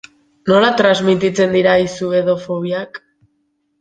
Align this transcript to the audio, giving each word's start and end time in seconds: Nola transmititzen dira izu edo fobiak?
Nola 0.51 0.69
transmititzen 0.79 1.53
dira 1.57 1.75
izu 1.85 2.09
edo 2.23 2.39
fobiak? 2.47 2.99